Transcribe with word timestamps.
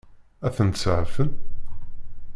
Ad 0.47 0.53
tent-seɛfen? 0.55 1.29